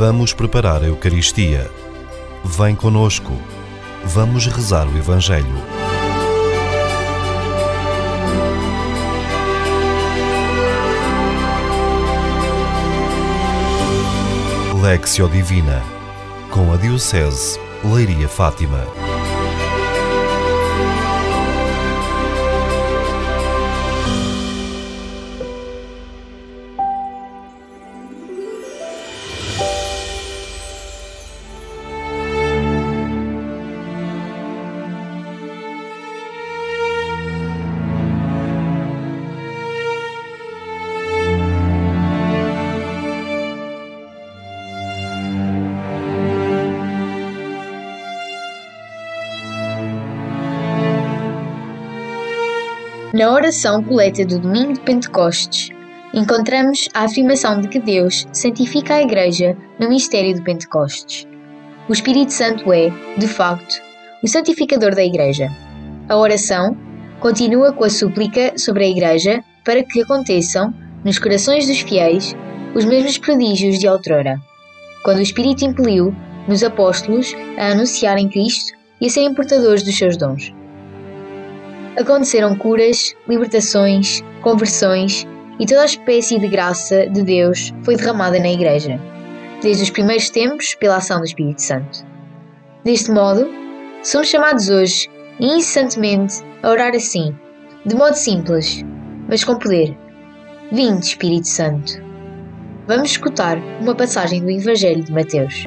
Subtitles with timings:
[0.00, 1.70] Vamos preparar a Eucaristia.
[2.42, 3.34] Vem conosco.
[4.02, 5.44] Vamos rezar o Evangelho.
[14.80, 15.82] Lexio Divina
[16.48, 18.86] com a Diocese Leiria Fátima.
[53.20, 55.68] Na oração coleta do domingo de Pentecostes,
[56.14, 61.28] encontramos a afirmação de que Deus santifica a Igreja no mistério de Pentecostes.
[61.86, 63.74] O Espírito Santo é, de facto,
[64.22, 65.50] o santificador da Igreja.
[66.08, 66.74] A oração
[67.20, 70.72] continua com a súplica sobre a Igreja para que aconteçam,
[71.04, 72.34] nos corações dos fiéis,
[72.74, 74.40] os mesmos prodígios de outrora,
[75.04, 76.16] quando o Espírito impeliu
[76.48, 80.58] nos apóstolos a anunciarem Cristo e a serem portadores dos seus dons.
[81.98, 85.26] Aconteceram curas, libertações, conversões
[85.58, 88.98] e toda a espécie de graça de Deus foi derramada na Igreja,
[89.60, 92.06] desde os primeiros tempos pela ação do Espírito Santo.
[92.84, 93.48] Deste modo,
[94.02, 95.08] somos chamados hoje,
[95.40, 97.36] incessantemente, a orar assim,
[97.84, 98.84] de modo simples,
[99.28, 99.96] mas com poder.
[100.72, 101.92] Vinde, Espírito Santo.
[102.86, 105.66] Vamos escutar uma passagem do Evangelho de Mateus.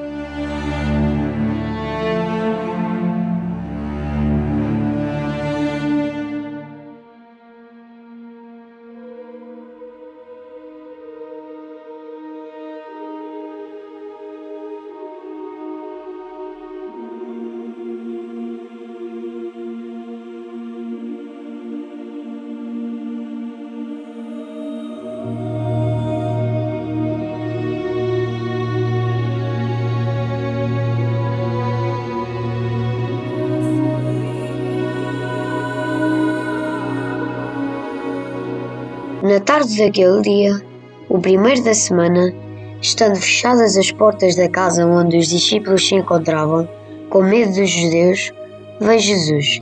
[39.34, 40.62] Na tarde daquele dia,
[41.10, 42.32] o primeiro da semana,
[42.80, 46.70] estando fechadas as portas da casa onde os discípulos se encontravam,
[47.10, 48.32] com medo dos judeus,
[48.80, 49.60] veio Jesus,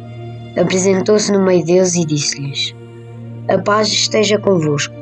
[0.59, 2.75] apresentou-se no meio deles e disse-lhes:
[3.47, 4.93] A paz esteja convosco.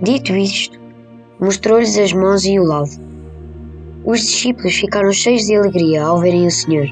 [0.00, 0.80] Dito isto,
[1.38, 2.98] mostrou-lhes as mãos e o lado.
[4.06, 6.88] Os discípulos ficaram cheios de alegria ao verem o Senhor.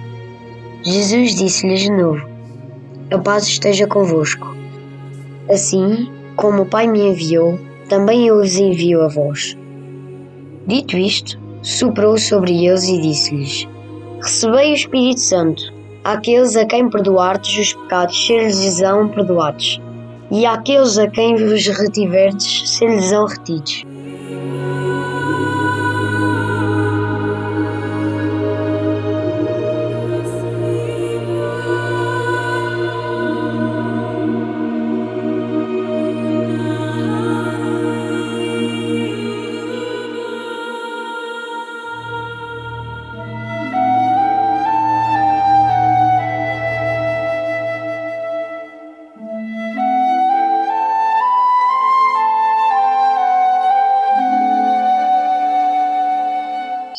[0.83, 2.29] Jesus disse-lhes de novo:
[3.11, 4.55] A paz esteja convosco.
[5.49, 7.59] Assim, como o Pai me enviou,
[7.89, 9.57] também eu os envio a vós.
[10.67, 13.69] Dito isto, soprou sobre eles e disse-lhes:
[14.23, 15.75] Recebei o Espírito Santo.
[16.03, 19.81] Àqueles a quem perdoardes os pecados, ser-lhes-ão perdoados,
[20.31, 23.85] e àqueles a quem vos retiverdes, ser-lhes-ão retidos.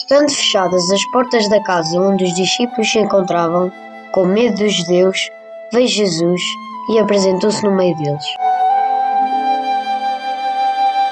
[0.05, 3.71] Estando fechadas as portas da casa onde os discípulos se encontravam,
[4.11, 5.17] com medo dos judeus,
[5.73, 6.39] veio Jesus
[6.91, 8.23] e apresentou-se no meio deles.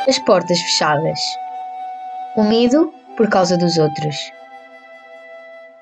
[0.07, 1.19] As portas fechadas.
[2.35, 4.15] O medo por causa dos outros.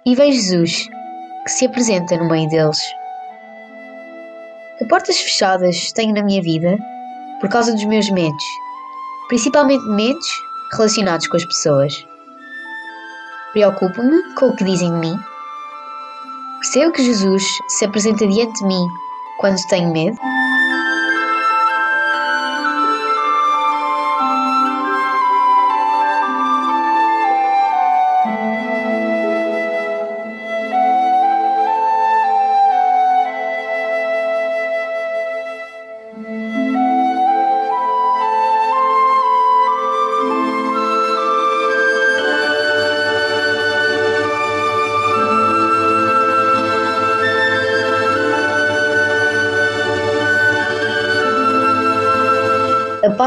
[0.06, 0.88] E veio Jesus,
[1.44, 2.80] que se apresenta no meio deles.
[4.78, 6.78] Que portas fechadas tenho na minha vida
[7.42, 8.46] por causa dos meus medos,
[9.28, 10.28] principalmente medos
[10.72, 12.11] relacionados com as pessoas.
[13.54, 15.20] Preocupo-me com o que dizem de mim.
[16.60, 18.88] Percebo que Jesus se apresenta diante de mim
[19.40, 20.18] quando tenho medo.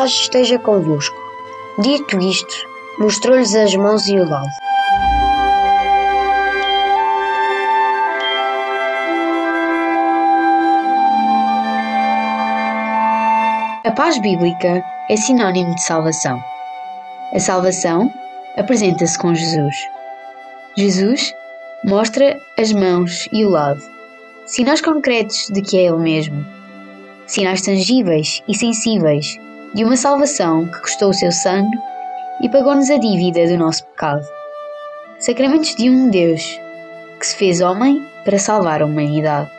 [0.04, 1.16] Paz esteja convosco.
[1.78, 2.54] Dito isto,
[2.98, 4.50] mostrou-lhes as mãos e o lado.
[13.82, 16.38] A paz bíblica é sinônimo de salvação.
[17.32, 18.12] A salvação
[18.58, 19.74] apresenta-se com Jesus.
[20.76, 21.34] Jesus
[21.82, 23.80] mostra as mãos e o lado,
[24.44, 26.44] sinais concretos de que é Ele mesmo,
[27.26, 29.38] sinais tangíveis e sensíveis
[29.74, 31.76] de uma salvação que custou o seu sangue
[32.40, 34.24] e pagou-nos a dívida do nosso pecado.
[35.18, 36.60] Sacramentos de um Deus
[37.18, 39.50] que se fez homem para salvar a humanidade.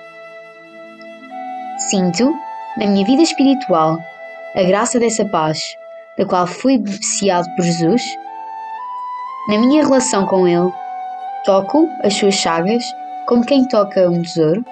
[1.89, 2.33] Sinto,
[2.77, 3.99] na minha vida espiritual,
[4.55, 5.59] a graça dessa paz,
[6.17, 8.01] da qual fui beneficiado por Jesus,
[9.49, 10.71] na minha relação com Ele,
[11.43, 12.83] toco as suas chagas
[13.27, 14.63] como quem toca um tesouro.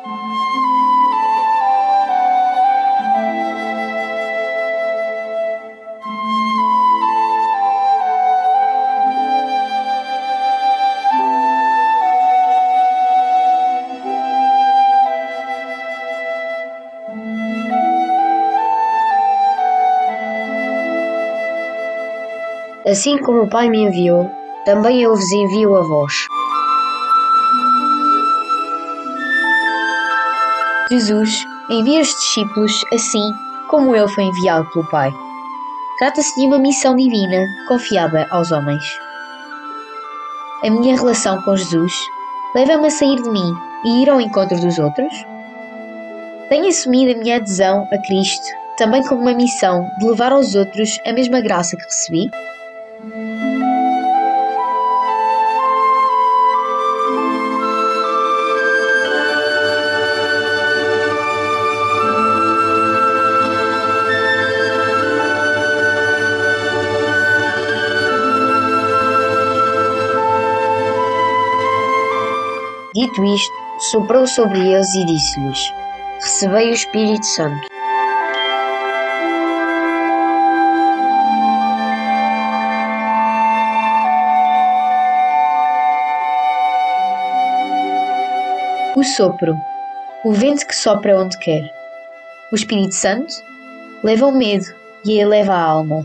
[22.85, 24.29] Assim como o Pai me enviou,
[24.65, 26.13] também eu vos envio a vós.
[30.89, 33.31] Jesus envia os discípulos assim
[33.69, 35.13] como ele foi enviado pelo Pai.
[35.97, 38.83] Trata-se de uma missão divina confiada aos homens.
[40.63, 41.93] A minha relação com Jesus
[42.53, 43.53] leva-me a sair de mim
[43.85, 45.13] e ir ao encontro dos outros?
[46.49, 48.45] Tenho assumido a minha adesão a Cristo
[48.77, 52.29] também como uma missão de levar aos outros a mesma graça que recebi?
[73.13, 73.53] Dito isto,
[73.91, 75.71] soprou sobre eles e disse-lhes:
[76.19, 77.67] Recebei o Espírito Santo.
[88.95, 89.55] O sopro,
[90.25, 91.71] o vento que sopra onde quer.
[92.51, 93.31] O Espírito Santo
[94.03, 94.65] leva o medo
[95.05, 96.03] e eleva a alma.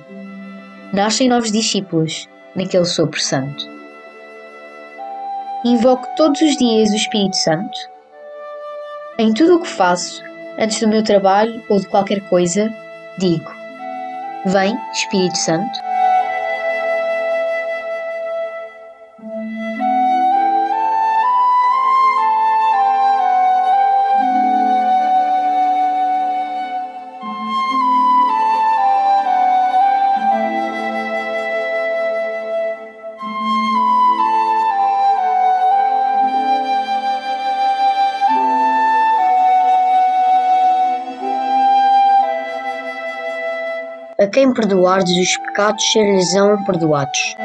[0.93, 3.78] Nascem novos discípulos naquele sopro santo.
[5.65, 7.77] Invoco todos os dias o Espírito Santo.
[9.19, 10.23] Em tudo o que faço,
[10.57, 12.73] antes do meu trabalho ou de qualquer coisa,
[13.19, 13.51] digo:
[14.47, 15.88] Vem, Espírito Santo.
[44.29, 47.37] Quem perdoardes os pecados ser-lhes-ão perdoados.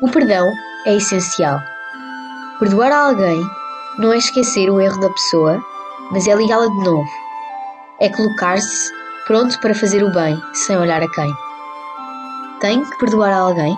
[0.00, 0.50] O perdão
[0.86, 1.60] é essencial.
[2.58, 3.40] Perdoar alguém
[3.98, 5.64] não é esquecer o erro da pessoa,
[6.10, 7.10] mas é ligá-la de novo.
[8.00, 8.90] É colocar-se
[9.26, 11.32] pronto para fazer o bem, sem olhar a quem.
[12.60, 13.76] Tem que perdoar alguém?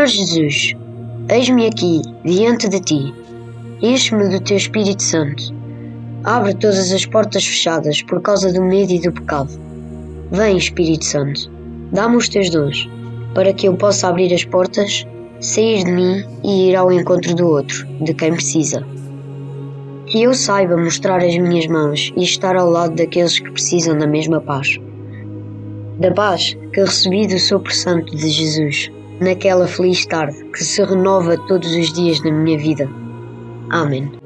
[0.00, 0.74] Senhor Jesus,
[1.28, 3.14] eis-me aqui, diante de ti.
[3.82, 5.54] Enche-me do teu Espírito Santo.
[6.24, 9.50] Abre todas as portas fechadas por causa do medo e do pecado.
[10.30, 11.50] Vem, Espírito Santo.
[11.92, 12.88] Dá-me os teus dons,
[13.34, 15.06] para que eu possa abrir as portas,
[15.38, 18.82] sair de mim e ir ao encontro do outro, de quem precisa.
[20.06, 24.06] Que eu saiba mostrar as minhas mãos e estar ao lado daqueles que precisam da
[24.06, 24.78] mesma paz.
[25.98, 31.36] Da paz que recebi do sopro santo de Jesus, naquela feliz tarde que se renova
[31.46, 32.88] todos os dias na minha vida.
[33.70, 34.19] Amém.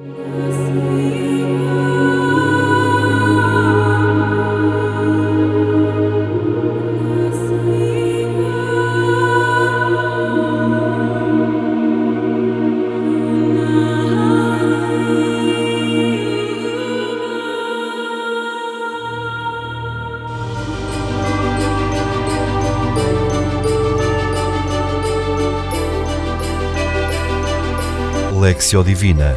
[28.44, 29.34] Lexio Divina,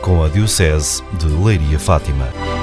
[0.00, 2.57] com a Diocese de Leiria Fátima.